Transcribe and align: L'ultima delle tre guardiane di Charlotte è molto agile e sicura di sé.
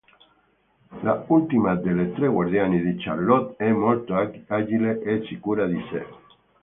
L'ultima 1.27 1.75
delle 1.75 2.11
tre 2.13 2.27
guardiane 2.27 2.81
di 2.81 2.95
Charlotte 2.97 3.63
è 3.63 3.69
molto 3.71 4.15
agile 4.47 4.99
e 5.01 5.23
sicura 5.27 5.67
di 5.67 5.79
sé. 5.91 6.03